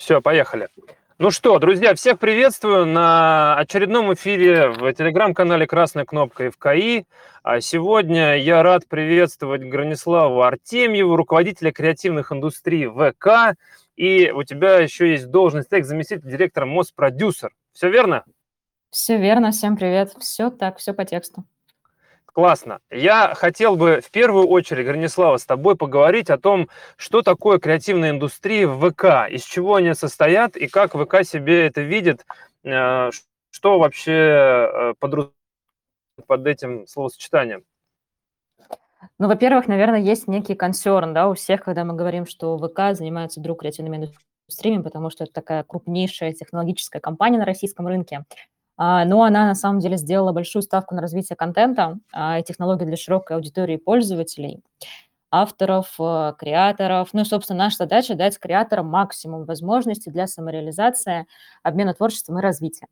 [0.00, 0.68] Все, поехали.
[1.18, 7.04] Ну что, друзья, всех приветствую на очередном эфире в телеграм-канале «Красная кнопка ФКИ».
[7.42, 13.58] А сегодня я рад приветствовать Граниславу Артемьеву, руководителя креативных индустрий ВК.
[13.94, 17.50] И у тебя еще есть должность заместитель директора Моспродюсер.
[17.74, 18.24] Все верно?
[18.88, 20.14] Все верно, всем привет.
[20.18, 21.44] Все так, все по тексту.
[22.40, 22.78] Классно.
[22.90, 28.12] Я хотел бы в первую очередь, Гранислава, с тобой поговорить о том, что такое креативная
[28.12, 32.24] индустрия в ВК, из чего они состоят и как ВК себе это видит,
[32.64, 33.10] э,
[33.50, 37.62] что вообще э, под этим словосочетанием.
[39.18, 43.40] Ну, во-первых, наверное, есть некий консерн, да, у всех, когда мы говорим, что ВК занимается
[43.40, 44.10] вдруг креативными
[44.46, 48.24] индустриями, потому что это такая крупнейшая технологическая компания на российском рынке.
[48.82, 52.86] А, но она на самом деле сделала большую ставку на развитие контента а, и технологий
[52.86, 54.62] для широкой аудитории пользователей,
[55.30, 57.10] авторов, э, креаторов.
[57.12, 61.26] Ну собственно, наша задача– дать креаторам максимум возможностей для самореализации,
[61.62, 62.86] обмена творчеством и развития.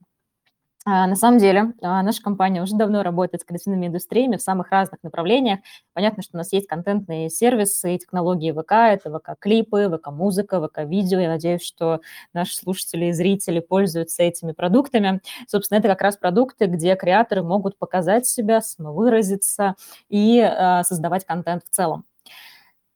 [0.91, 4.71] А, на самом деле, а, наша компания уже давно работает с креативными индустриями в самых
[4.71, 5.59] разных направлениях.
[5.93, 11.21] Понятно, что у нас есть контентные сервисы и технологии ВК, это ВК-клипы, ВК-музыка, ВК-видео.
[11.21, 12.01] Я надеюсь, что
[12.33, 15.21] наши слушатели и зрители пользуются этими продуктами.
[15.47, 19.75] Собственно, это как раз продукты, где креаторы могут показать себя, самовыразиться
[20.09, 22.07] и а, создавать контент в целом.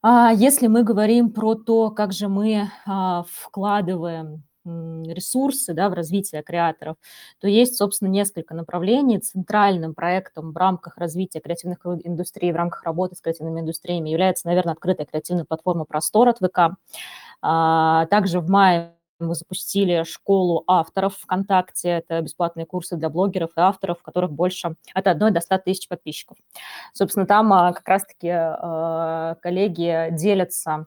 [0.02, 2.70] Если мы говорим про то, как же мы
[3.28, 6.96] вкладываем ресурсы да, в развитие креаторов,
[7.41, 9.18] то есть, собственно, несколько направлений.
[9.18, 14.74] Центральным проектом в рамках развития креативных индустрий, в рамках работы с креативными индустриями является, наверное,
[14.74, 16.77] открытая креативная платформа «Простор» от ВК.
[17.42, 21.88] А, также в мае мы запустили школу авторов ВКонтакте.
[21.88, 25.88] Это бесплатные курсы для блогеров и авторов, в которых больше от 1 до 100 тысяч
[25.88, 26.36] подписчиков.
[26.92, 30.86] Собственно, там а, как раз-таки а, коллеги делятся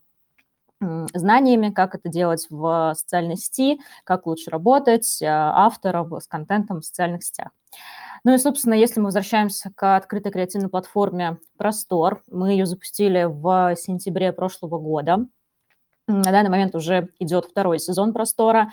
[0.82, 6.86] знаниями, как это делать в социальной сети, как лучше работать э, автором с контентом в
[6.86, 7.50] социальных сетях.
[8.24, 13.76] Ну и, собственно, если мы возвращаемся к открытой креативной платформе «Простор», мы ее запустили в
[13.78, 15.28] сентябре прошлого года.
[16.08, 18.72] На данный момент уже идет второй сезон «Простора».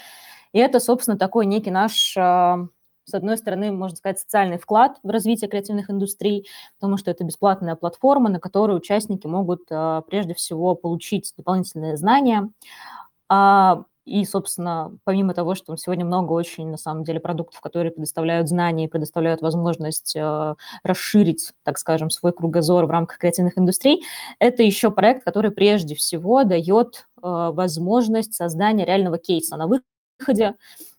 [0.52, 2.66] И это, собственно, такой некий наш э,
[3.04, 6.48] с одной стороны, можно сказать, социальный вклад в развитие креативных индустрий,
[6.78, 12.48] потому что это бесплатная платформа, на которой участники могут а, прежде всего получить дополнительные знания.
[13.28, 18.48] А, и, собственно, помимо того, что сегодня много очень, на самом деле, продуктов, которые предоставляют
[18.48, 24.04] знания и предоставляют возможность э, расширить, так скажем, свой кругозор в рамках креативных индустрий,
[24.40, 30.54] это еще проект, который прежде всего дает возможность создания реального кейса на выходе, а,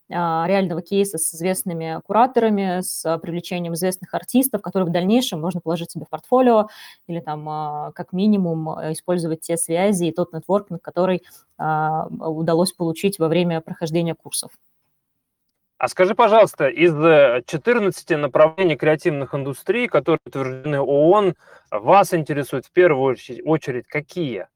[0.09, 6.05] реального кейса с известными кураторами, с привлечением известных артистов, которые в дальнейшем можно положить себе
[6.05, 6.67] в портфолио
[7.07, 11.23] или там а, как минимум использовать те связи и тот нетворкинг, который
[11.57, 14.51] а, удалось получить во время прохождения курсов.
[15.77, 21.35] А скажи, пожалуйста, из 14 э, направлений креативных индустрий, которые утверждены ООН,
[21.71, 24.47] вас интересует в первую очередь какие?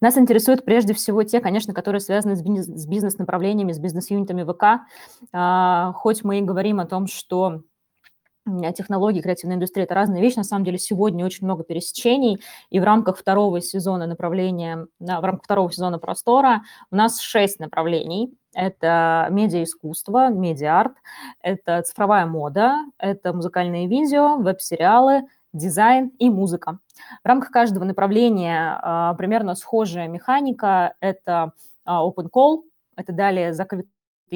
[0.00, 4.86] Нас интересуют прежде всего те, конечно, которые связаны с бизнес-направлениями, с бизнес-юнитами ВК.
[5.32, 7.62] А, хоть мы и говорим о том, что
[8.74, 10.36] технологии, креативная индустрия– это разные вещи.
[10.36, 15.44] На самом деле сегодня очень много пересечений, и в рамках второго сезона направления, в рамках
[15.44, 18.34] второго сезона «Простора» у нас шесть направлений.
[18.52, 20.94] Это медиа-искусство, медиа-арт,
[21.42, 25.22] это цифровая мода, это музыкальные видео, веб-сериалы–
[25.52, 26.78] дизайн и музыка.
[27.22, 31.52] В рамках каждого направления а, примерно схожая механика– это
[31.84, 32.62] а, open call,
[32.96, 33.86] это далее закрытые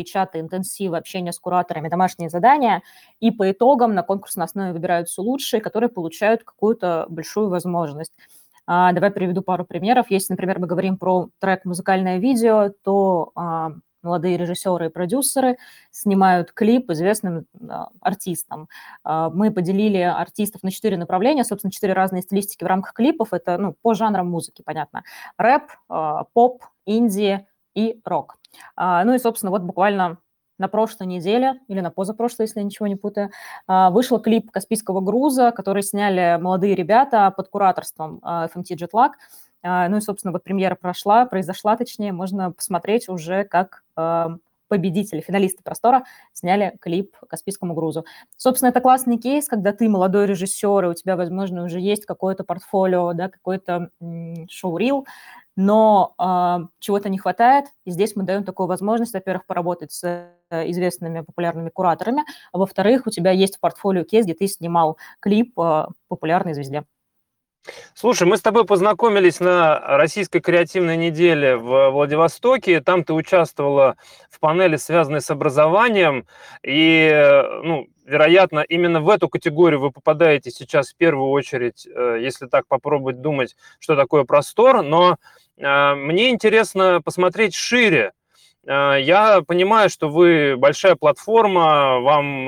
[0.05, 2.83] чаты, интенсивы, общение с кураторами, домашние задания,
[3.21, 8.13] и по итогам на конкурсной основе выбираются лучшие, которые получают какую-то большую возможность.
[8.67, 10.07] А, давай приведу пару примеров.
[10.11, 13.33] Если, например, мы говорим про трек «Музыкальное видео», то
[14.05, 15.57] молодые режиссеры и продюсеры
[15.91, 18.69] снимают клип известным а, артистам.
[19.03, 23.33] А, мы поделили артистов на четыре направления, собственно, четыре разные стилистики в рамках клипов.
[23.33, 25.03] Это ну, по жанрам музыки, понятно.
[25.39, 28.37] Рэп, а, поп, инди и рок.
[28.77, 30.19] Ну и, собственно, вот буквально
[30.59, 33.31] на прошлой неделе или на позапрошлой, если я ничего не путаю,
[33.67, 39.11] вышел клип «Каспийского груза», который сняли молодые ребята под кураторством FMT Jetlag.
[39.65, 43.83] А, ну и, собственно, вот премьера прошла, произошла, точнее, можно посмотреть уже, как
[44.69, 48.05] победители, финалисты «Простора» сняли клип «Каспийскому грузу».
[48.37, 52.45] Собственно, это классный кейс, когда ты молодой режиссер, и у тебя, возможно, уже есть какое-то
[52.45, 53.91] портфолио, да, какой-то
[54.51, 55.07] шоу-рил,
[55.57, 60.03] но э, чего-то не хватает, и здесь мы даем такую возможность, во-первых, поработать с
[60.51, 64.99] э, известными популярными кураторами, а во-вторых, у тебя есть в портфолио кейс, где ты снимал
[65.21, 66.85] клип э, популярной звезде.
[67.95, 72.81] Слушай, мы с тобой познакомились на российской креативной неделе в Владивостоке.
[72.81, 73.97] Там ты участвовала
[74.29, 76.27] в панели, связанной с образованием.
[76.63, 77.11] И,
[77.63, 82.67] ну, вероятно, именно в эту категорию вы попадаете сейчас в первую очередь, э, если так
[82.69, 84.83] попробовать думать, что такое простор.
[84.83, 85.17] Но
[85.57, 88.13] э, мне интересно посмотреть шире.
[88.67, 92.45] Э, я понимаю, что вы большая платформа, вам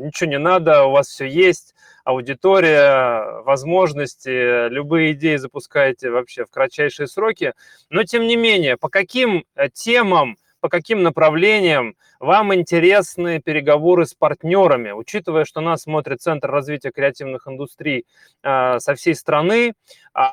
[0.00, 1.73] ничего не надо, у вас все есть
[2.04, 7.54] аудитория, возможности, любые идеи запускаете вообще в кратчайшие сроки.
[7.90, 14.14] Но, тем не менее, по каким э, темам, по каким направлениям вам интересны переговоры с
[14.14, 18.06] партнерами, учитывая, что нас смотрит Центр развития креативных индустрий
[18.42, 19.72] э, со всей страны, э,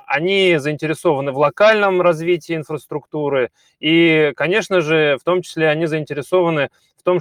[0.07, 7.03] они заинтересованы в локальном развитии инфраструктуры, и, конечно же, в том числе они заинтересованы в
[7.03, 7.19] том,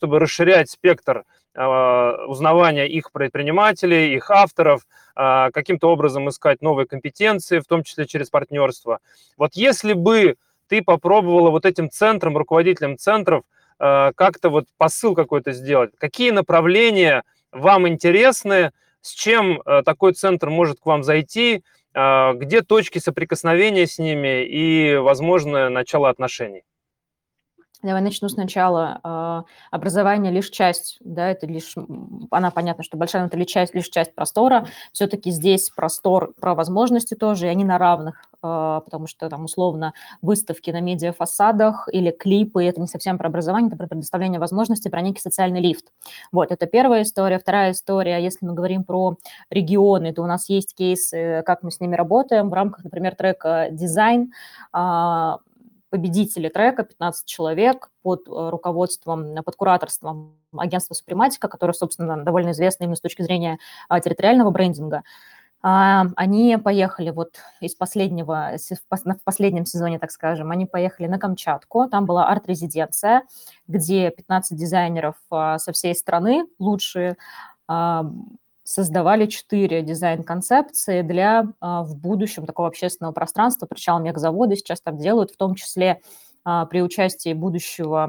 [0.00, 1.24] чтобы расширять спектр а,
[1.54, 4.82] узнавания их предпринимателей, их авторов,
[5.16, 9.00] а, каким-то образом искать новые компетенции, в том числе через партнерство.
[9.36, 10.36] Вот если бы
[10.68, 13.42] ты попробовала вот этим центром, руководителем центров,
[13.78, 18.70] а, как-то вот посыл какой-то сделать, какие направления вам интересны,
[19.02, 21.64] с чем такой центр может к вам зайти,
[21.94, 26.62] где точки соприкосновения с ними и, возможно, начало отношений?
[27.82, 29.00] Давай начну сначала.
[29.02, 31.74] А, образование лишь часть, да, это лишь,
[32.30, 34.66] она понятно, что большая, но это лишь часть, лишь часть простора.
[34.92, 39.94] Все-таки здесь простор про возможности тоже, и они на равных, а, потому что там условно
[40.20, 45.00] выставки на медиафасадах или клипы, это не совсем про образование, это про предоставление возможностей, про
[45.00, 45.86] некий социальный лифт.
[46.32, 47.38] Вот, это первая история.
[47.38, 49.16] Вторая история, если мы говорим про
[49.48, 53.68] регионы, то у нас есть кейсы, как мы с ними работаем в рамках, например, трека
[53.70, 54.32] «Дизайн»,
[54.70, 55.38] а,
[55.90, 62.84] победители трека, 15 человек под э, руководством, под кураторством агентства Супрематика, которое, собственно, довольно известно
[62.84, 63.58] именно с точки зрения
[63.88, 65.02] а, территориального брендинга.
[65.62, 71.88] А, они поехали вот из последнего, в последнем сезоне, так скажем, они поехали на Камчатку,
[71.88, 73.24] там была арт-резиденция,
[73.68, 77.16] где 15 дизайнеров а, со всей страны, лучшие,
[78.70, 85.32] создавали четыре дизайн-концепции для а, в будущем такого общественного пространства, причем мегазаводы сейчас так делают,
[85.32, 86.00] в том числе
[86.44, 88.04] а, при участии будущего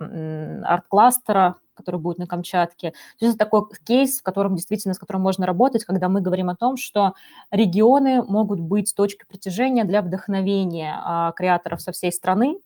[0.64, 2.92] арт-кластера, который будет на Камчатке.
[2.92, 6.52] То есть это такой кейс, в котором действительно, с которым можно работать, когда мы говорим
[6.52, 7.14] о том, что
[7.50, 12.60] регионы могут быть точкой притяжения для вдохновения а, креаторов со всей страны,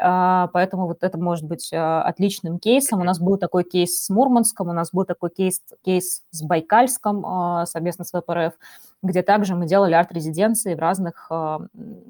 [0.00, 3.00] поэтому вот это может быть а, отличным кейсом.
[3.00, 7.24] У нас был такой кейс с Мурманском, у нас был такой кейс, кейс с Байкальском
[7.26, 8.54] а, совместно с ВПРФ,
[9.02, 11.30] где также мы делали арт-резиденции в разных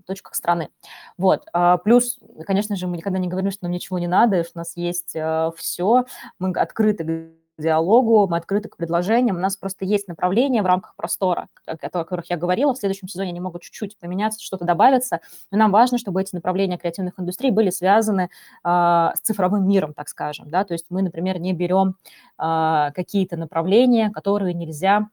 [0.07, 0.71] точках страны.
[1.19, 1.45] Вот.
[1.85, 4.75] Плюс, конечно же, мы никогда не говорим, что нам ничего не надо, что у нас
[4.75, 5.15] есть
[5.57, 6.05] все,
[6.39, 9.37] мы открыты диалогу, мы открыты к предложениям.
[9.37, 12.75] У нас просто есть направления в рамках простора, о которых я говорила.
[12.75, 15.21] В следующем сезоне они могут чуть-чуть поменяться, что-то добавиться.
[15.51, 18.31] Но нам важно, чтобы эти направления креативных индустрий были связаны
[18.65, 20.51] э, с цифровым миром, так скажем.
[20.51, 20.65] Да?
[20.65, 21.97] То есть мы, например, не берем
[22.39, 25.09] э, какие-то направления, которые нельзя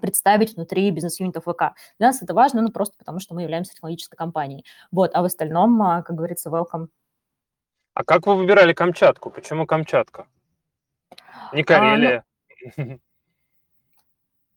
[0.00, 1.74] представить внутри бизнес-юнитов ВК.
[1.98, 4.64] Для нас это важно, ну, просто потому что мы являемся технологической компанией.
[4.92, 6.86] Вот, а в остальном, как говорится, welcome.
[7.94, 9.28] А как вы выбирали Камчатку?
[9.28, 10.28] Почему Камчатка?
[11.52, 12.24] Не Карелия.
[12.76, 12.98] А, ну,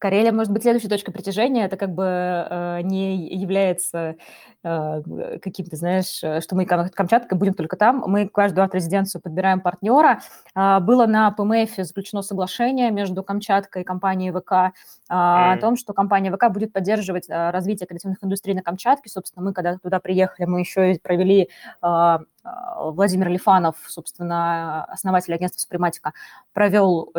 [0.02, 1.66] Карелия может быть следующей точкой притяжения.
[1.66, 4.16] Это как бы э, не является
[4.64, 8.04] э, каким-то, знаешь, э, что мы Камчатка будем только там.
[8.08, 10.22] Мы каждую арт-резиденцию подбираем партнера.
[10.56, 15.54] Э, было на ПМФ заключено соглашение между Камчаткой и компанией ВК э, mm.
[15.54, 19.08] о том, что компания ВК будет поддерживать э, развитие креативных индустрий на Камчатке.
[19.08, 21.48] Собственно, мы когда туда приехали, мы еще и провели
[21.84, 26.14] э, Владимир Лифанов, собственно, основатель агентства «Супрематика»,
[26.54, 27.12] провел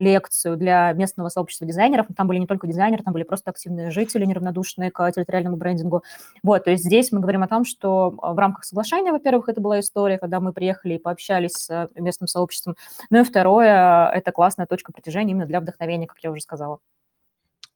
[0.00, 2.06] лекцию для местного сообщества дизайнеров.
[2.16, 6.02] Там были не только дизайнеры, там были просто активные жители, неравнодушные к территориальному брендингу.
[6.42, 9.80] Вот, то есть здесь мы говорим о том, что в рамках соглашения, во-первых, это была
[9.80, 12.76] история, когда мы приехали и пообщались с местным сообществом.
[13.10, 16.80] Ну и второе, это классная точка притяжения именно для вдохновения, как я уже сказала.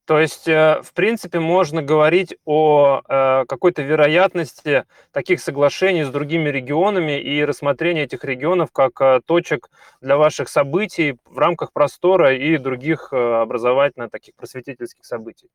[0.09, 6.49] То есть, э, в принципе, можно говорить о э, какой-то вероятности таких соглашений с другими
[6.49, 9.69] регионами и рассмотрения этих регионов как э, точек
[10.01, 15.51] для ваших событий в рамках простора и других образовательно таких просветительских событий.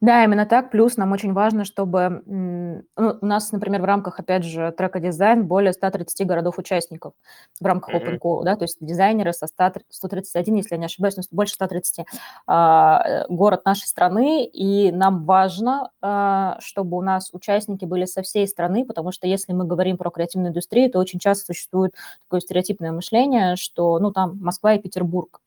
[0.00, 0.70] Да, именно так.
[0.70, 5.46] Плюс нам очень важно, чтобы ну, у нас, например, в рамках, опять же, трека дизайн
[5.46, 7.14] более 130 городов-участников
[7.60, 11.16] в рамках Open Call, да, то есть дизайнеры со 100, 131, если я не ошибаюсь,
[11.16, 12.06] но больше 130
[12.46, 18.46] а, город нашей страны, и нам важно, а, чтобы у нас участники были со всей
[18.46, 21.94] страны, потому что если мы говорим про креативную индустрию, то очень часто существует
[22.24, 25.40] такое стереотипное мышление, что, ну, там Москва и Петербург,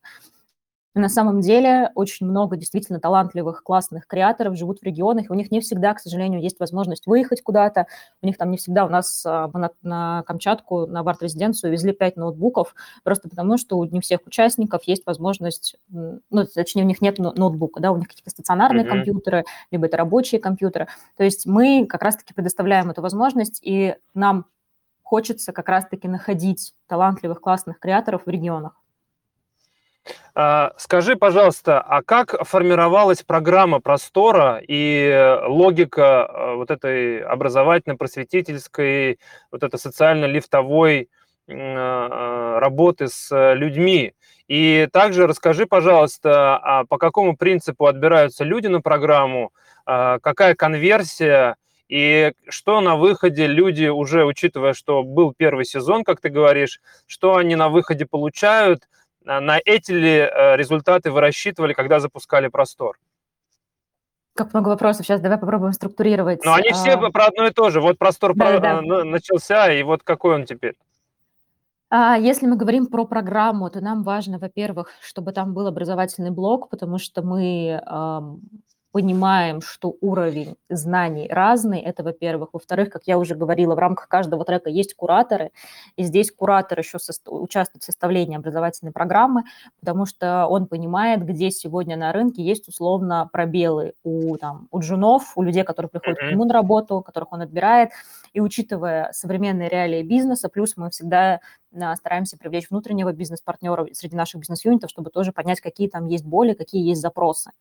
[0.95, 5.51] на самом деле очень много действительно талантливых, классных креаторов живут в регионах, и у них
[5.51, 7.85] не всегда, к сожалению, есть возможность выехать куда-то.
[8.21, 12.17] У них там не всегда у нас а, на, на Камчатку, на барт-резиденцию везли 5
[12.17, 17.19] ноутбуков, просто потому что у не всех участников есть возможность, ну, точнее, у них нет
[17.19, 18.89] ноутбука, да, у них какие-то стационарные mm-hmm.
[18.89, 20.87] компьютеры, либо это рабочие компьютеры.
[21.17, 24.45] То есть мы как раз-таки предоставляем эту возможность, и нам
[25.03, 28.78] хочется как раз-таки находить талантливых, классных креаторов в регионах.
[30.35, 39.19] А, скажи, пожалуйста, а как формировалась программа простора и логика а, вот этой образовательно-просветительской,
[39.51, 41.09] вот этой социально-лифтовой
[41.49, 44.13] а, работы с людьми?
[44.47, 49.51] И также расскажи, пожалуйста, по какому принципу отбираются люди на программу,
[49.85, 51.55] какая конверсия,
[51.87, 57.35] и что на выходе люди уже, учитывая, что был первый сезон, как ты говоришь, что
[57.35, 62.97] они на выходе получают– а на эти ли э, результаты вы рассчитывали, когда запускали простор?
[64.35, 65.05] Как много вопросов.
[65.05, 66.45] Сейчас давай попробуем структурировать.
[66.45, 67.11] Но они все а...
[67.11, 67.81] про одно и то же.
[67.81, 68.59] Вот простор да, про...
[68.59, 69.03] да.
[69.03, 70.75] начался, и вот какой он теперь?
[71.89, 76.69] А если мы говорим про программу, то нам важно, во-первых, чтобы там был образовательный блок,
[76.69, 77.81] потому что мы
[78.91, 82.49] понимаем, что уровень знаний разный, это во-первых.
[82.53, 85.51] Во-вторых, как я уже говорила, в рамках каждого трека есть кураторы,
[85.95, 89.43] и здесь куратор еще участвует в составлении образовательной программы,
[89.79, 95.33] потому что он понимает, где сегодня на рынке есть условно пробелы у, там, у джунов,
[95.35, 96.27] у людей, которые приходят mm-hmm.
[96.27, 97.91] к нему на работу, которых он отбирает,
[98.33, 101.41] и учитывая современные реалии бизнеса, плюс мы всегда
[101.79, 106.53] а, стараемся привлечь внутреннего бизнес-партнера среди наших бизнес-юнитов, чтобы тоже понять, какие там есть боли,
[106.53, 107.51] какие есть запросы.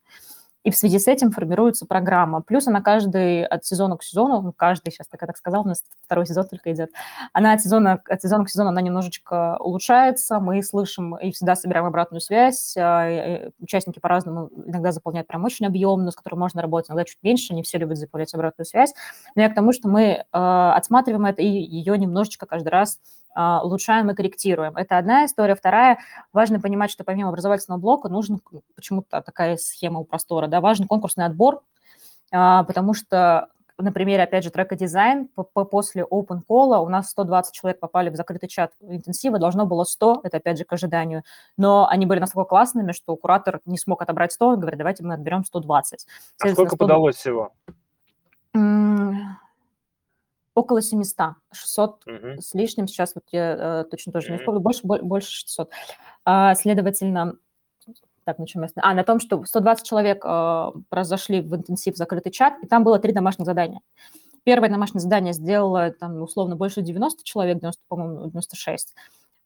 [0.64, 2.42] И в связи с этим формируется программа.
[2.42, 5.68] Плюс она каждый от сезона к сезону, ну, каждый, сейчас так я так сказала, у
[5.68, 6.90] нас второй сезон только идет,
[7.32, 11.86] она от сезона, от сезона к сезону, она немножечко улучшается, мы слышим и всегда собираем
[11.86, 17.04] обратную связь, а, участники по-разному иногда заполняют прям очень объемно, с которым можно работать, иногда
[17.04, 18.92] чуть меньше, не все любят заполнять обратную связь,
[19.34, 22.98] но я к тому, что мы а, отсматриваем это и ее немножечко каждый раз
[23.38, 24.76] улучшаем и корректируем.
[24.76, 25.54] Это одна история.
[25.54, 25.98] Вторая,
[26.32, 28.40] важно понимать, что помимо образовательного блока нужен
[28.74, 31.62] почему-то такая схема у простора, да, важен конкурсный отбор,
[32.32, 35.28] а, потому что на примере, опять же, трека дизайн,
[35.70, 40.22] после open call у нас 120 человек попали в закрытый чат интенсива, должно было 100,
[40.24, 41.22] это опять же к ожиданию,
[41.56, 45.14] но они были настолько классными, что куратор не смог отобрать 100, он говорит, давайте мы
[45.14, 46.06] отберем 120.
[46.40, 46.76] А сколько 100...
[46.76, 47.52] подалось всего?
[50.58, 52.40] Около 700, 600 угу.
[52.40, 55.70] с лишним, сейчас вот я э, точно тоже не вспомню, больше, больше 600.
[56.24, 57.36] А, следовательно,
[58.24, 58.68] так, на чем я...
[58.76, 62.98] А, на том, что 120 человек э, произошли в интенсив закрытый чат, и там было
[62.98, 63.80] три домашних задания.
[64.44, 68.94] Первое домашнее задание сделало, там, условно, больше 90 человек, 90, по-моему, 96.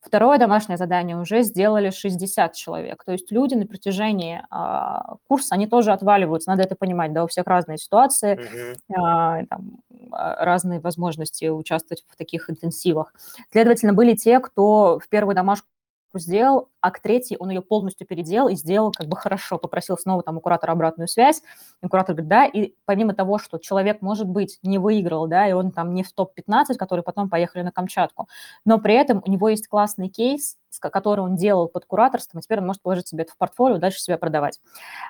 [0.03, 3.05] Второе домашнее задание уже сделали 60 человек.
[3.05, 7.29] То есть люди на протяжении а, курса, они тоже отваливаются, надо это понимать, да, у
[7.29, 8.97] всех разные ситуации, mm-hmm.
[8.97, 13.15] а, там, а, разные возможности участвовать в таких интенсивах.
[13.51, 15.67] Следовательно, были те, кто в первую домашку
[16.15, 20.23] сделал, а к третьей он ее полностью переделал и сделал как бы хорошо, попросил снова
[20.23, 21.43] там у куратора обратную связь,
[21.83, 25.53] и куратор говорит, да, и помимо того, что человек, может быть, не выиграл, да, и
[25.53, 28.29] он там не в топ-15, которые потом поехали на Камчатку,
[28.65, 32.59] но при этом у него есть классный кейс, который он делал под кураторством, и теперь
[32.59, 34.61] он может положить себе это в портфолио, дальше себя продавать.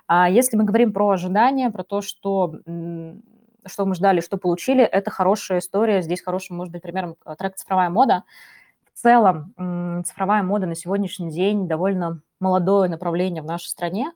[0.06, 2.54] А если мы говорим про ожидания, про то, что
[3.66, 6.02] что мы ждали, что получили, это хорошая история.
[6.02, 8.24] Здесь хорошим может быть примером э, трек «Цифровая мода»,
[8.94, 9.54] в целом
[10.04, 14.12] цифровая мода на сегодняшний день довольно молодое направление в нашей стране,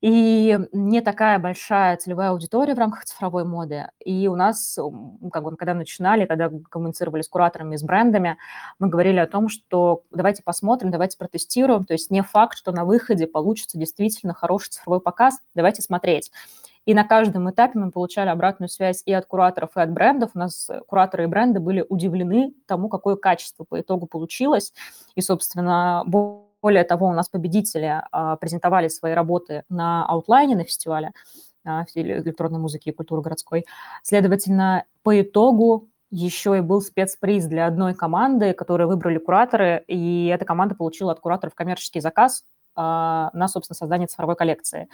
[0.00, 3.88] и не такая большая целевая аудитория в рамках цифровой моды.
[4.04, 4.78] И у нас,
[5.32, 8.36] как бы, когда начинали, когда коммуницировали с кураторами, с брендами,
[8.78, 11.86] мы говорили о том, что давайте посмотрим, давайте протестируем.
[11.86, 15.38] То есть не факт, что на выходе получится действительно хороший цифровой показ.
[15.54, 16.30] Давайте смотреть.
[16.86, 20.32] И на каждом этапе мы получали обратную связь и от кураторов, и от брендов.
[20.34, 24.72] У нас кураторы и бренды были удивлены тому, какое качество по итогу получилось.
[25.14, 31.12] И, собственно, более того, у нас победители а, презентовали свои работы на аутлайне на фестивале
[31.64, 33.64] а, электронной музыки и культуры городской.
[34.02, 40.44] Следовательно, по итогу еще и был спецприз для одной команды, которую выбрали кураторы, и эта
[40.44, 42.44] команда получила от кураторов коммерческий заказ
[42.76, 44.88] а, на, собственно, создание цифровой коллекции.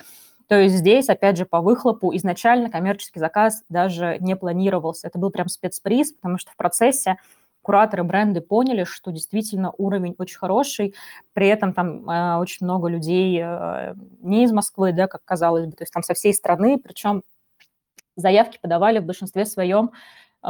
[0.51, 5.07] То есть здесь, опять же, по выхлопу изначально коммерческий заказ даже не планировался.
[5.07, 7.19] Это был прям спецприз, потому что в процессе
[7.63, 10.97] кураторы бренды поняли, что действительно уровень очень хороший,
[11.35, 15.71] при этом там э, очень много людей э, не из Москвы, да, как казалось бы,
[15.71, 17.23] то есть там со всей страны, причем
[18.17, 19.93] заявки подавали в большинстве своем
[20.43, 20.49] э,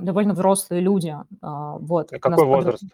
[0.00, 1.12] довольно взрослые люди.
[1.42, 2.12] Э, вот.
[2.12, 2.84] А какой возраст?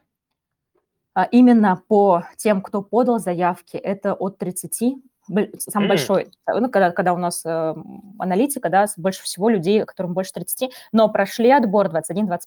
[1.12, 5.88] А, именно по тем, кто подал заявки, это от 30 самый mm.
[5.88, 7.74] большой, ну, когда, когда у нас э,
[8.18, 12.38] аналитика, да, больше всего людей, которым больше 30, но прошли отбор 21-25.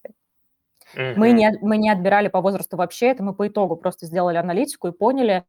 [0.95, 1.13] Mm-hmm.
[1.17, 4.87] Мы, не, мы не отбирали по возрасту вообще, это мы по итогу просто сделали аналитику
[4.87, 5.45] и поняли,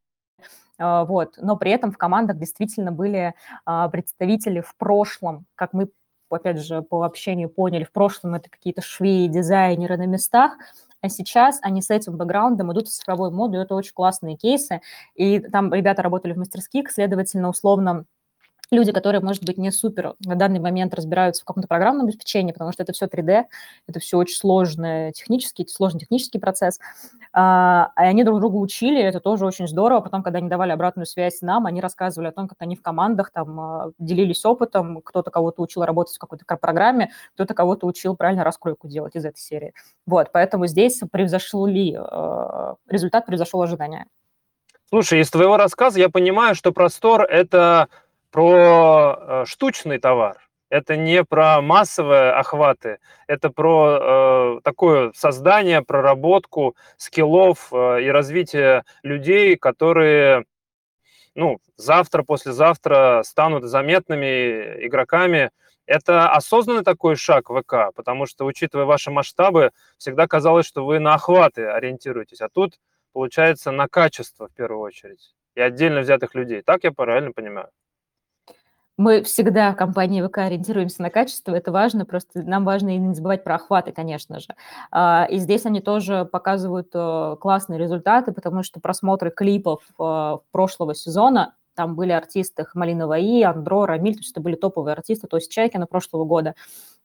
[0.79, 3.35] э, вот, но при этом в командах действительно были
[3.67, 5.89] э, представители в прошлом, как мы,
[6.29, 10.57] опять же, по общению поняли, в прошлом это какие-то швеи, дизайнеры на местах,
[11.03, 14.81] а сейчас они с этим бэкграундом идут в цифровой моду, и это очень классные кейсы.
[15.15, 18.05] И там ребята работали в мастерских, следовательно, условно
[18.71, 22.73] люди, которые, может быть, не супер на данный момент разбираются в каком-то программном обеспечении, потому
[22.73, 23.45] что это все 3D,
[23.87, 26.79] это все очень сложный технический, сложный технический процесс,
[27.33, 30.01] а, и они друг друга учили, это тоже очень здорово.
[30.01, 33.31] Потом, когда они давали обратную связь нам, они рассказывали о том, как они в командах
[33.31, 38.45] там а, делились опытом, кто-то кого-то учил работать в какой-то программе, кто-то кого-то учил правильно
[38.45, 39.75] раскройку делать из этой серии.
[40.07, 44.07] Вот, поэтому здесь превзошел ли, а, результат превзошел ожидания.
[44.89, 47.89] Слушай, из твоего рассказа я понимаю, что простор– это
[48.31, 50.39] про э, штучный товар.
[50.69, 58.85] Это не про массовые охваты, это про э, такое создание, проработку скиллов э, и развитие
[59.03, 60.45] людей, которые
[61.35, 65.51] ну, завтра, послезавтра станут заметными игроками.
[65.87, 71.15] Это осознанный такой шаг ВК, потому что, учитывая ваши масштабы, всегда казалось, что вы на
[71.15, 72.79] охваты ориентируетесь, а тут,
[73.13, 76.63] получается, на качество в первую очередь и отдельно взятых людей.
[76.63, 77.71] Так я правильно понимаю?
[79.01, 83.15] Мы всегда в компании ВК ориентируемся на качество, это важно, просто нам важно и не
[83.15, 84.49] забывать про охваты, конечно же.
[84.91, 90.95] А, и здесь они тоже показывают э, классные результаты, потому что просмотры клипов э, прошлого
[90.95, 95.39] сезона, там были артисты Хамалина И, Андро, Рамиль, то есть это были топовые артисты, то
[95.39, 96.55] есть Чайкина прошлого года.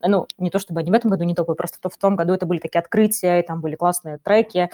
[0.02, 2.46] Ну, не то чтобы они в этом году не топовые, просто в том году это
[2.46, 4.70] были такие открытия, и там были классные треки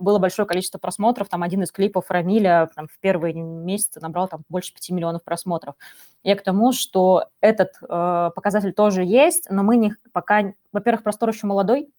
[0.00, 4.42] было большое количество просмотров, там один из клипов Рамиля там, в первые месяцы набрал там
[4.48, 5.74] больше 5 миллионов просмотров.
[6.22, 11.30] Я к тому, что этот э, показатель тоже есть, но мы не, пока, во-первых, простор
[11.30, 11.90] еще молодой,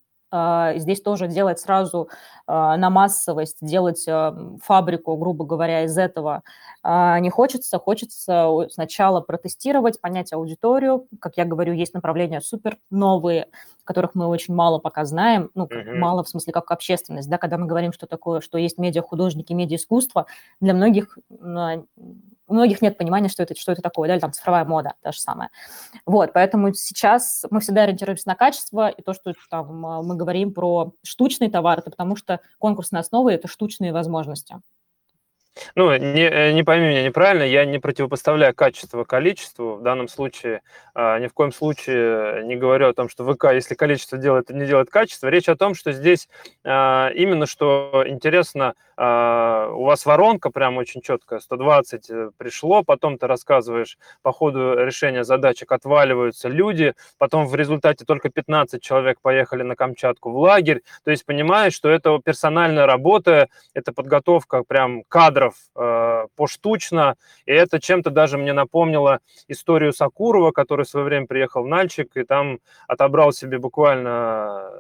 [0.78, 2.10] здесь тоже делать сразу
[2.48, 6.44] а, на массовость, делать а, фабрику, грубо говоря, из этого
[6.84, 7.78] не хочется.
[7.78, 11.06] Хочется сначала протестировать, понять аудиторию.
[11.20, 13.50] Как я говорю, есть направления супер новые,
[13.84, 15.52] которых мы очень мало пока знаем.
[15.54, 15.94] Ну, mm-hmm.
[16.00, 17.30] мало в смысле как общественность.
[17.30, 20.26] Да, когда мы говорим, что такое, что есть медиа-художники, медиа-искусство,
[20.60, 21.20] для многих
[22.52, 25.14] у многих нет понимания, что это, что это такое, да, или там цифровая мода, та
[25.14, 25.50] же самая.
[26.06, 30.92] Вот, поэтому сейчас мы всегда ориентируемся на качество, и то, что там мы говорим про
[31.02, 34.58] штучный товар, это потому что конкурсная основа– это штучные возможности.
[35.76, 39.76] Ну, не, э, не пойми меня неправильно, я не противопоставляю качество количеству.
[39.76, 40.62] В данном случае
[40.96, 44.66] э, ни в коем случае не говорю о том, что ВК, если количество делает, не
[44.66, 45.28] делает качество.
[45.28, 46.30] Речь о том, что здесь
[46.64, 53.18] э, именно что интересно, э, у вас воронка прям очень четкая, 120 э, пришло, потом
[53.18, 59.64] ты рассказываешь, по ходу решения задачек отваливаются люди, потом в результате только 15 человек поехали
[59.64, 60.82] на Камчатку в лагерь.
[61.04, 67.52] То есть понимаешь, что это персональная работа, это подготовка прям кадр кадров э, поштучно, и
[67.52, 72.24] это чем-то даже мне напомнило историю Сакурова, который в свое время приехал в Нальчик и
[72.24, 74.72] там отобрал себе буквально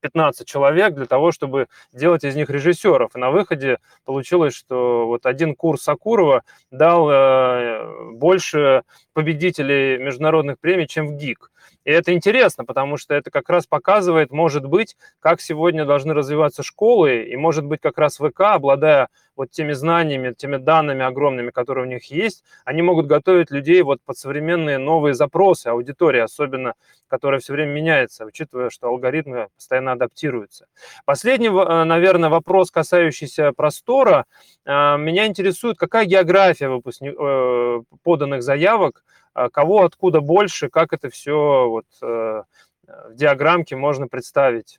[0.00, 3.16] 15 человек для того, чтобы делать из них режиссеров.
[3.16, 8.82] И на выходе получилось, что вот один курс Сакурова дал э, больше
[9.14, 11.50] победителей международных премий, чем в ГИК.
[11.84, 16.62] И это интересно, потому что это как раз показывает, может быть, как сегодня должны развиваться
[16.62, 21.86] школы, и может быть как раз ВК, обладая вот теми знаниями, теми данными огромными, которые
[21.86, 26.74] у них есть, они могут готовить людей вот под современные новые запросы аудитории, особенно,
[27.08, 30.66] которая все время меняется, учитывая, что алгоритмы постоянно адаптируются.
[31.04, 34.26] Последний, э, наверное, вопрос, касающийся простора.
[34.64, 37.12] Э, меня интересует, какая география выпускни...
[37.16, 39.03] Э, поданных заявок,
[39.52, 44.78] кого откуда больше, как это все вот в диаграммке можно представить.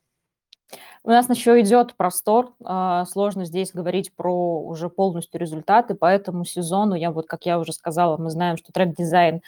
[1.04, 6.96] У нас еще идет простор, а, сложно здесь говорить про уже полностью результаты, поэтому сезону,
[6.96, 9.42] я вот, как я уже сказала, мы знаем, что трек-дизайн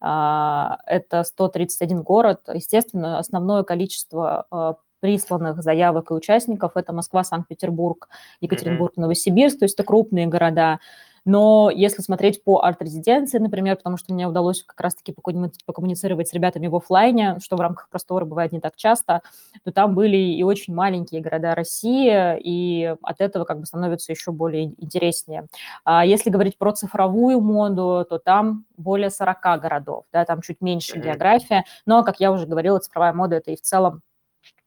[0.00, 2.40] а, это 131 город.
[2.52, 8.08] Естественно, основное количество а, присланных заявок и участников это Москва, Санкт-Петербург,
[8.40, 10.80] Екатеринбург, Новосибирск, то есть это крупные города.
[11.24, 16.66] Но если смотреть по арт-резиденции, например, потому что мне удалось как раз-таки покоммуницировать с ребятами
[16.66, 19.22] в офлайне, что в рамках простора бывает не так часто,
[19.64, 24.32] то там были и очень маленькие города России, и от этого как бы становится еще
[24.32, 25.46] более интереснее.
[25.84, 30.98] А если говорить про цифровую моду, то там более 40 городов, да, там чуть меньше
[30.98, 34.02] география, но, как я уже говорила, цифровая мода– это и в целом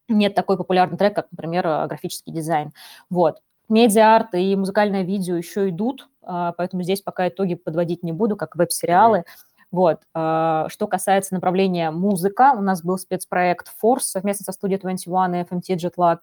[0.10, 2.72] не такой популярный трек, как, например, графический дизайн.
[3.10, 3.38] Вот.
[3.70, 9.24] Медиа-арт и музыкальное видео еще идут, поэтому здесь пока итоги подводить не буду, как веб-сериалы.
[9.70, 10.00] Вот.
[10.12, 15.76] Что касается направления музыка, у нас был спецпроект Force совместно со студией 21 и FMT
[15.76, 16.20] Jetlag,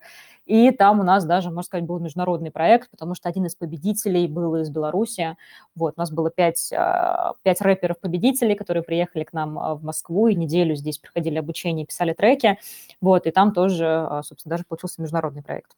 [0.47, 4.29] и там у нас даже, можно сказать, был международный проект, потому что один из победителей
[4.29, 5.37] был из Беларуси.
[5.75, 10.29] Вот, у нас было пять, а, пять рэперов-победителей, которые приехали к нам а, в Москву
[10.29, 12.59] и неделю здесь проходили обучение, писали треки.
[13.01, 15.73] Вот, и там тоже, а, собственно, даже получился международный проект.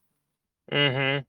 [0.68, 1.24] Угу.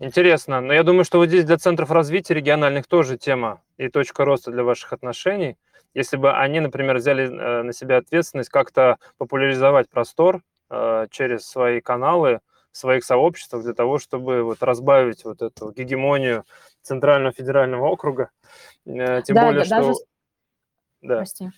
[0.00, 0.60] Интересно.
[0.60, 4.52] Но я думаю, что вот здесь для центров развития региональных тоже тема и точка роста
[4.52, 5.56] для ваших отношений.
[5.94, 11.80] Если бы они, например, взяли э, на себя ответственность как-то популяризовать простор э, через свои
[11.80, 16.44] каналы, своих сообществах для того, чтобы вот разбавить вот эту гегемонию
[16.82, 18.30] Центрального федерального округа.
[18.86, 19.74] Э, тем да, более, что...
[19.74, 19.92] Даже...
[21.00, 21.16] Да.
[21.16, 21.50] Прости.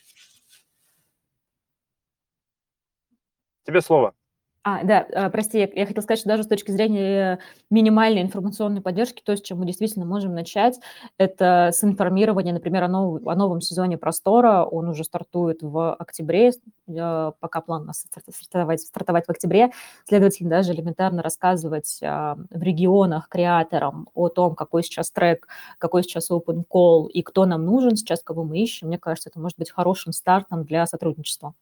[3.64, 4.14] Тебе слово.
[4.62, 7.38] А, да, а, прости, я, я хотела сказать, что даже с точки зрения
[7.70, 10.78] минимальной информационной поддержки, то, с чем мы действительно можем начать,
[11.16, 14.64] это с информирования, например, о, нов, о новом сезоне «Простора».
[14.64, 16.52] Он уже стартует в октябре,
[16.86, 19.70] пока план у нас стартовать, стартовать в октябре.
[20.06, 26.30] Следовательно, даже элементарно рассказывать а, в регионах креаторам о том, какой сейчас трек, какой сейчас
[26.30, 29.70] open call и кто нам нужен сейчас, кого мы ищем, мне кажется, это может быть
[29.70, 31.54] хорошим стартом для сотрудничества.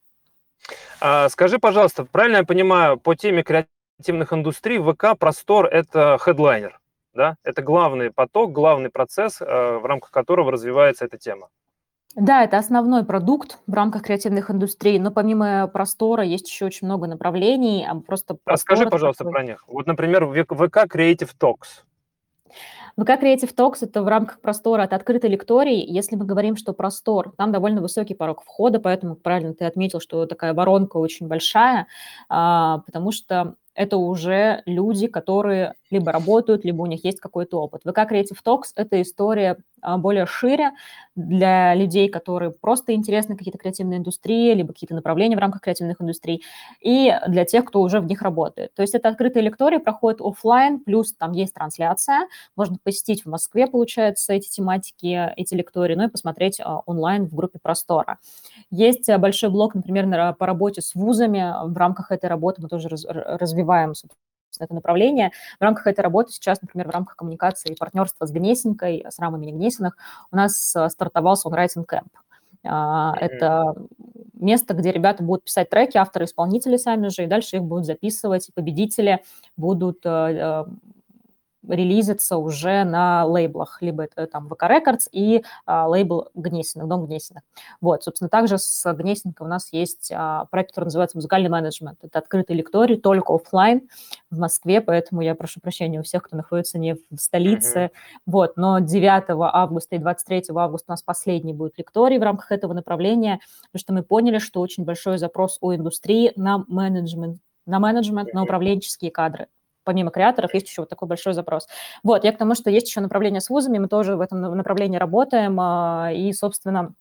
[1.00, 6.78] А, скажи, пожалуйста, правильно я понимаю, по теме креативных индустрий ВК Простор– это хедлайнер,
[7.14, 7.36] да?
[7.44, 11.48] Это главный поток, главный процесс, э, в рамках которого развивается эта тема.
[12.14, 17.06] Да, это основной продукт в рамках креативных индустрий, но помимо простора есть еще очень много
[17.06, 17.86] направлений.
[17.88, 19.32] А просто Расскажи, пожалуйста, такой...
[19.34, 19.64] про них.
[19.68, 21.84] Вот, например, ВК Creative Talks.
[22.98, 25.84] ВК Creative Talks– это в рамках простора, это открытый лекторий.
[25.84, 30.26] Если мы говорим, что простор, там довольно высокий порог входа, поэтому правильно ты отметил, что
[30.26, 31.86] такая воронка очень большая,
[32.28, 37.82] а, потому что это уже люди, которые либо работают, либо у них есть какой-то опыт.
[37.82, 40.72] ВК Creative Talks– это история а, более шире
[41.14, 46.42] для людей, которые просто интересны какие-то креативные индустрии, либо какие-то направления в рамках креативных индустрий,
[46.80, 48.74] и для тех, кто уже в них работает.
[48.74, 53.66] То есть это открытые лектории проходят офлайн, плюс там есть трансляция, можно посетить в Москве,
[53.66, 58.18] получается, эти тематики, эти лектории, ну и посмотреть а, онлайн в группе Простора.
[58.70, 61.52] Есть а, большой блок, например, по работе с вузами.
[61.68, 63.94] В рамках этой работы мы тоже развиваем,
[64.58, 65.32] это направление.
[65.58, 69.50] В рамках этой работы сейчас, например, в рамках коммуникации и партнерства с Гнесинкой, с рамами
[69.50, 69.96] Гнесиных,
[70.30, 72.08] у нас стартовал Songwriting Camp.
[72.62, 73.74] Это
[74.40, 78.52] место, где ребята будут писать треки, авторы-исполнители сами же, и дальше их будут записывать, и
[78.52, 79.22] победители
[79.56, 80.64] будут э, э,
[81.66, 87.42] релизится уже на лейблах, либо это там ВК Records и а, лейбл Гнесиных, Дом Гнесиных.
[87.80, 91.98] Вот, собственно, также с Гнесинкой у нас есть а, проект, который называется «Музыкальный менеджмент».
[92.02, 93.88] Это открытый лекторий, только офлайн
[94.30, 97.78] в Москве, поэтому я прошу прощения у всех, кто находится не в столице.
[97.78, 98.20] Mm-hmm.
[98.26, 102.72] Вот, но 9 августа и 23 августа у нас последний будет лекторий в рамках этого
[102.72, 103.40] направления,
[103.72, 108.42] потому что мы поняли, что очень большой запрос у индустрии на менеджмент, на менеджмент, на
[108.42, 109.48] управленческие кадры
[109.88, 111.66] помимо креаторов, есть еще вот такой большой запрос.
[112.02, 114.98] Вот, я к тому, что есть еще направление с вузами, мы тоже в этом направлении
[114.98, 116.92] работаем а, и, собственно,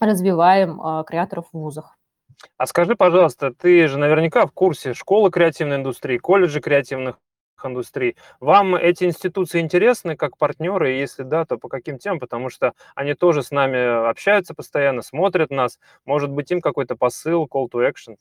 [0.00, 1.96] развиваем а, креаторов в вузах.
[2.56, 7.20] А скажи, пожалуйста, ты же наверняка в курсе школы креативной индустрии, колледжи креативных
[7.62, 8.16] индустрий.
[8.40, 10.94] Вам эти институции интересны как партнеры?
[10.94, 12.18] И если да, то по каким темам?
[12.18, 15.78] Потому что они тоже с нами общаются постоянно, смотрят нас.
[16.04, 18.16] Может быть, им какой-то посыл, call to action?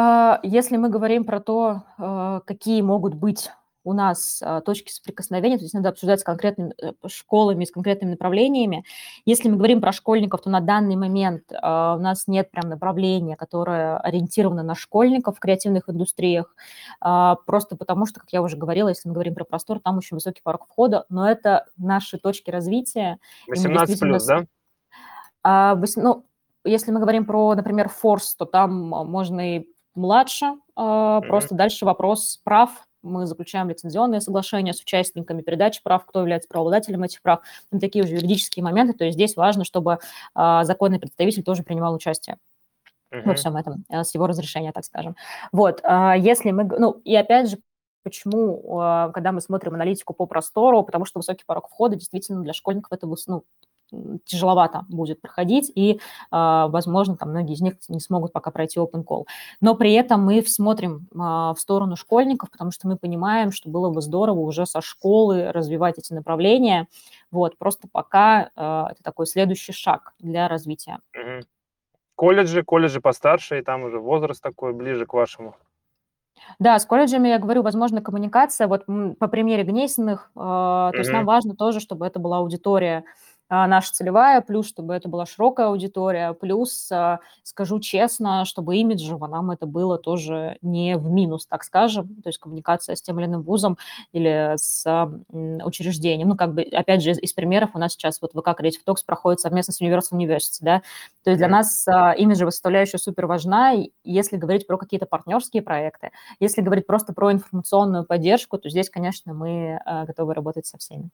[0.00, 3.50] А, если мы говорим про то, а, какие могут быть
[3.82, 8.12] у нас а, точки соприкосновения, то есть надо обсуждать с конкретными э, школами, с конкретными
[8.12, 8.84] направлениями.
[9.24, 13.98] Если мы говорим про школьников, то на данный момент у нас нет прям направления, которое
[13.98, 16.54] ориентировано на школьников в креативных индустриях,
[17.00, 20.42] просто потому что, как я уже говорила, если мы говорим про простор, там очень высокий
[20.44, 23.18] порог входа, но это наши точки развития.
[23.48, 24.46] 18 плюс, да?
[25.96, 26.24] Ну,
[26.64, 29.66] если мы говорим про, например, форс, то там можно и
[29.98, 30.54] младше.
[30.76, 31.26] Mm-hmm.
[31.26, 32.70] Просто дальше вопрос прав.
[33.02, 37.40] Мы заключаем лицензионные соглашения с участниками передачи прав, кто является правообладателем этих прав.
[37.70, 38.92] Ну, такие уже юридические моменты.
[38.94, 39.98] То есть здесь важно, чтобы
[40.34, 42.38] а, законный представитель тоже принимал участие
[43.12, 43.22] uh-huh.
[43.22, 45.14] во всем этом, э, с его разрешения, так скажем.
[45.52, 47.58] Вот, а, если мы, ну, и опять же,
[48.04, 52.90] Почему, когда мы смотрим аналитику по простору, потому что высокий порог входа действительно для школьников
[52.92, 53.44] это ну,
[54.24, 59.04] тяжеловато будет проходить, и, а, возможно, там многие из них не смогут пока пройти open
[59.04, 59.24] call.
[59.60, 63.90] Но при этом мы смотрим а, в сторону школьников, потому что мы понимаем, что было
[63.90, 66.88] бы здорово уже со школы развивать эти направления.
[67.30, 70.98] Вот, просто пока а, это такой следующий шаг для развития.
[72.14, 75.54] колледжи, колледжи постарше, и там уже возраст такой ближе к вашему.
[76.58, 78.66] Да, с колледжами, я говорю, возможно, коммуникация.
[78.66, 83.04] Вот по примере Гнесиных, э, то есть нам важно тоже, чтобы это была аудитория
[83.50, 89.50] наша целевая, плюс чтобы это была широкая аудитория, плюс, а, скажу честно, чтобы имиджево нам
[89.50, 93.42] это было тоже не в минус, так скажем, то есть коммуникация с тем или иным
[93.42, 93.78] вузом
[94.12, 94.84] или с
[95.64, 96.28] учреждением.
[96.28, 99.04] Ну, как бы, опять же, из, из примеров у нас сейчас вот ВК Creative Talks
[99.06, 100.82] проходит совместно с Universal University, да,
[101.24, 106.10] то есть для нас а, имиджевая составляющая супер важна, если говорить про какие-то партнерские проекты,
[106.40, 111.10] если говорить просто про информационную поддержку, то здесь, конечно, мы готовы работать со всеми.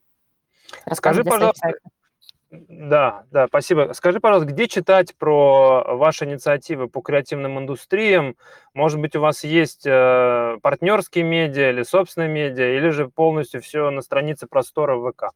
[0.93, 1.75] Скажи, пожалуйста,
[2.69, 3.91] да, да, спасибо.
[3.95, 8.37] Скажи, пожалуйста, где читать про ваши инициативы по креативным индустриям?
[8.75, 13.91] Может быть, у вас есть э, партнерские медиа или собственные медиа, или же полностью все
[13.91, 15.31] на странице простора ВК?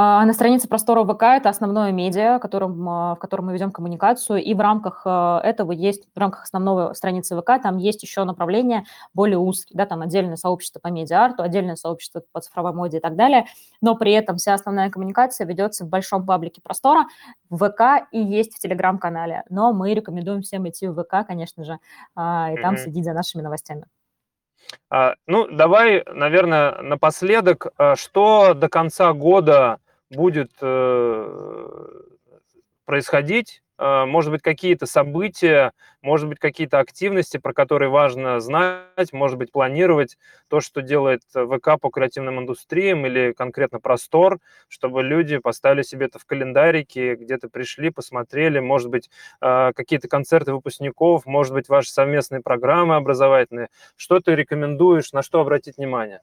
[0.00, 4.40] А, на странице простора ВК это основное медиа, которым, а, в котором мы ведем коммуникацию,
[4.40, 8.84] и в рамках а, этого есть, в рамках основного страницы ВК, там есть еще направление
[9.14, 13.16] более узкие, да, там отдельное сообщество по медиа-арту, отдельное сообщество по цифровой моде и так
[13.16, 13.46] далее,
[13.80, 17.06] но при этом вся основная коммуникация ведется в большом паблике простора,
[17.50, 21.72] в ВК и есть в Телеграм-канале, но мы рекомендуем всем идти в ВК, конечно же,
[21.72, 21.76] и
[22.14, 22.76] там mm-hmm.
[22.76, 23.84] следить за нашими новостями.
[24.90, 29.78] А, ну, давай, наверное, напоследок, а, что до конца года
[30.10, 31.86] будет э,
[32.86, 39.52] происходить может быть, какие-то события, может быть, какие-то активности, про которые важно знать, может быть,
[39.52, 40.16] планировать
[40.48, 44.38] то, что делает ВК по креативным индустриям или конкретно Простор,
[44.68, 49.10] чтобы люди поставили себе это в календарике, где-то пришли, посмотрели, может быть,
[49.40, 53.68] а, какие-то концерты выпускников, может быть, ваши совместные программы образовательные.
[53.96, 56.20] Что ты рекомендуешь, на что обратить внимание?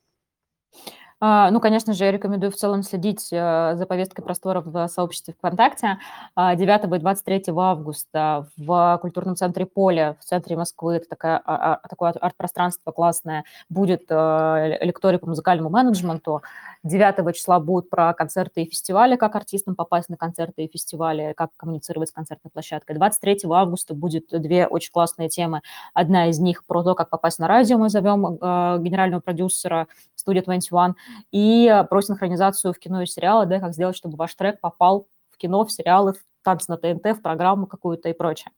[1.22, 5.34] А, ну, конечно же, я рекомендую в целом следить э, за повесткой простора в сообществе
[5.38, 5.98] ВКонтакте.
[6.36, 11.80] 9 а, и 23 августа в культурном центре «Поле» в центре Москвы, это такая, а,
[11.90, 16.42] такое арт-пространство классное, будет э, лекторий по музыкальному менеджменту.
[16.84, 21.52] 9 числа будут про концерты и фестивали, как артистам попасть на концерты и фестивали, как
[21.56, 22.96] коммуницировать с концертной площадкой.
[22.96, 25.62] 23 августа будет две очень классные темы.
[25.94, 29.88] Одна из них про то, как попасть на радио, мы зовем э, генерального продюсера
[30.26, 30.96] студии 21,
[31.32, 35.38] и про синхронизацию в кино и сериалы, да, как сделать, чтобы ваш трек попал в
[35.38, 38.52] кино, в сериалы, в танцы на ТНТ, в программу какую-то и прочее.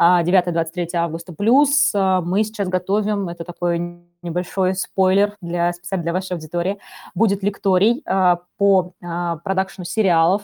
[0.00, 1.34] 9-23 а, августа.
[1.34, 6.78] Плюс а, мы сейчас готовим, это такой небольшой спойлер для, специально для вашей аудитории,
[7.14, 10.42] будет лекторий а, по продакшну сериалов,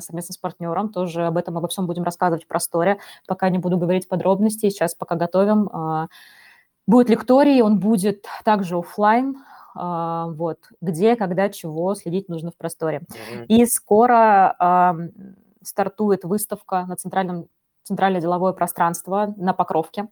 [0.00, 2.98] совместно с партнером тоже об этом, обо всем будем рассказывать в просторе.
[3.26, 5.70] Пока не буду говорить подробности, сейчас пока готовим.
[6.86, 13.00] Будет лекторий, он будет также офлайн, а, вот, где, когда, чего следить нужно в просторе.
[13.00, 13.46] Mm-hmm.
[13.46, 14.96] И скоро а,
[15.62, 17.46] стартует выставка на центральном
[17.82, 20.08] центральное деловое пространство на Покровке.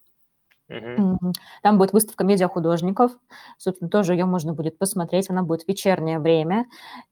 [0.70, 1.16] Uh-huh.
[1.62, 3.12] Там будет выставка медиахудожников.
[3.56, 5.30] Собственно, тоже ее можно будет посмотреть.
[5.30, 6.66] Она будет в вечернее время.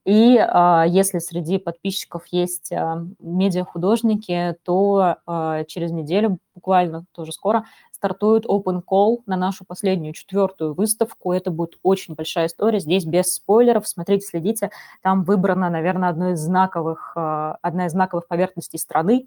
[0.04, 7.64] И э, если среди подписчиков есть э, медиахудожники, то э, через неделю, буквально тоже скоро,
[8.06, 11.32] стартует Open Call на нашу последнюю, четвертую выставку.
[11.32, 12.78] Это будет очень большая история.
[12.78, 13.88] Здесь без спойлеров.
[13.88, 14.70] Смотрите, следите.
[15.02, 19.26] Там выбрана, наверное, одно из знаковых, одна из знаковых поверхностей страны,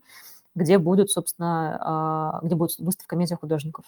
[0.56, 3.84] где будет, собственно, где будет выставка медиахудожников.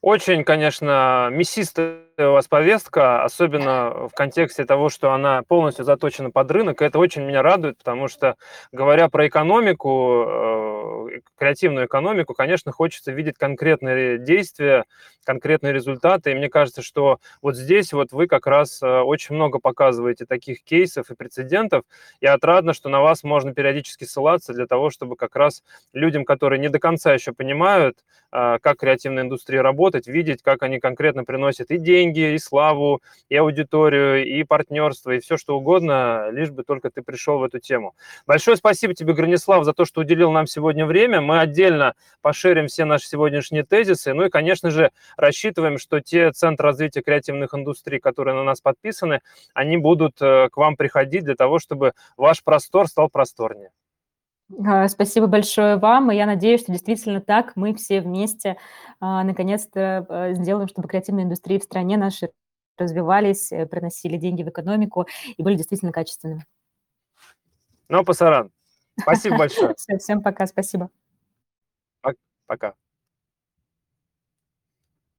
[0.00, 6.50] Очень, конечно, мясистая у вас повестка, особенно в контексте того, что она полностью заточена под
[6.50, 6.80] рынок.
[6.82, 8.36] Это очень меня радует, потому что,
[8.72, 14.84] говоря про экономику, э, креативную экономику, конечно, хочется видеть конкретные действия,
[15.24, 16.30] конкретные результаты.
[16.30, 20.62] И мне кажется, что вот здесь вот вы как раз э, очень много показываете таких
[20.62, 21.82] кейсов и прецедентов.
[22.20, 26.60] И отрадно, что на вас можно периодически ссылаться для того, чтобы как раз людям, которые
[26.60, 27.98] не до конца еще понимают,
[28.32, 33.36] э, как креативная индустрия работает, видеть, как они конкретно приносят и деньги, и славу, и
[33.36, 37.94] аудиторию, и партнерство, и все что угодно, лишь бы только ты пришел в эту тему.
[38.26, 41.20] Большое спасибо тебе, Гранислав, за то, что уделил нам сегодня время.
[41.20, 44.12] Мы отдельно пошерим все наши сегодняшние тезисы.
[44.14, 49.20] Ну и, конечно же, рассчитываем, что те центры развития креативных индустрий, которые на нас подписаны,
[49.54, 53.70] они будут э, к вам приходить для того, чтобы ваш простор стал просторнее.
[54.64, 58.56] А, спасибо большое вам, и я надеюсь, что действительно так мы все вместе
[59.00, 62.30] а, наконец-то а, сделаем, чтобы креативные индустрии в стране наши
[62.78, 65.06] развивались, э, приносили деньги в экономику
[65.36, 66.44] и были действительно качественными.
[67.88, 68.52] Ну, пасаран.
[69.00, 69.74] Спасибо большое.
[69.98, 70.90] Всем пока, спасибо.
[72.46, 72.74] Пока.